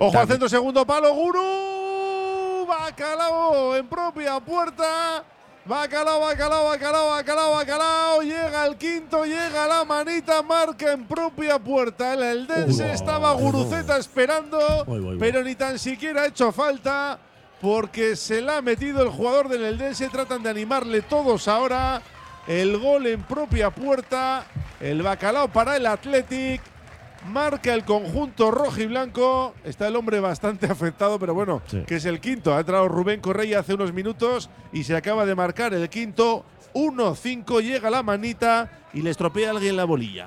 Ojo 0.00 0.16
al 0.16 0.28
centro, 0.28 0.48
segundo 0.48 0.86
palo, 0.86 1.12
Guru. 1.12 2.64
Bacalao 2.68 3.74
en 3.74 3.88
propia 3.88 4.38
puerta. 4.38 5.24
Bacalao, 5.64 6.20
bacalao, 6.20 6.66
bacalao, 6.66 7.10
bacalao, 7.10 7.50
bacalao. 7.56 8.22
Llega 8.22 8.64
el 8.66 8.76
quinto, 8.76 9.24
llega 9.24 9.66
la 9.66 9.84
manita, 9.84 10.40
marca 10.40 10.92
en 10.92 11.04
propia 11.04 11.58
puerta. 11.58 12.14
El 12.14 12.22
Eldense 12.22 12.84
Uy, 12.84 12.90
estaba 12.90 13.32
Guruceta 13.32 13.96
esperando, 13.96 14.86
pero 15.18 15.42
ni 15.42 15.56
tan 15.56 15.80
siquiera 15.80 16.22
ha 16.22 16.26
hecho 16.26 16.52
falta 16.52 17.18
porque 17.60 18.14
se 18.14 18.40
la 18.40 18.58
ha 18.58 18.62
metido 18.62 19.02
el 19.02 19.08
jugador 19.08 19.48
del 19.48 19.64
Eldense. 19.64 20.08
Tratan 20.10 20.44
de 20.44 20.50
animarle 20.50 21.02
todos 21.02 21.48
ahora. 21.48 22.00
El 22.46 22.78
gol 22.78 23.08
en 23.08 23.24
propia 23.24 23.70
puerta. 23.70 24.46
El 24.80 25.02
bacalao 25.02 25.48
para 25.48 25.76
el 25.76 25.86
Athletic. 25.86 26.62
Marca 27.26 27.74
el 27.74 27.84
conjunto 27.84 28.50
rojo 28.50 28.80
y 28.80 28.86
blanco. 28.86 29.54
Está 29.64 29.88
el 29.88 29.96
hombre 29.96 30.20
bastante 30.20 30.66
afectado, 30.70 31.18
pero 31.18 31.34
bueno, 31.34 31.62
Sí. 31.66 31.82
que 31.86 31.96
es 31.96 32.04
el 32.04 32.20
quinto. 32.20 32.54
Ha 32.54 32.60
entrado 32.60 32.88
Rubén 32.88 33.20
Correia 33.20 33.60
hace 33.60 33.74
unos 33.74 33.92
minutos 33.92 34.48
y 34.72 34.84
se 34.84 34.96
acaba 34.96 35.26
de 35.26 35.34
marcar 35.34 35.74
el 35.74 35.88
quinto. 35.88 36.44
1-5, 36.74 37.60
llega 37.62 37.90
la 37.90 38.02
manita 38.02 38.70
y 38.92 39.02
le 39.02 39.10
estropea 39.10 39.48
a 39.48 39.50
alguien 39.52 39.76
la 39.76 39.84
bolilla. 39.84 40.26